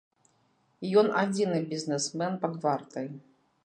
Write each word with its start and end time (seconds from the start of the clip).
Ён 1.03 1.07
адзіны 1.21 1.59
бізнесмен 1.75 2.33
пад 2.47 2.61
вартай. 2.67 3.07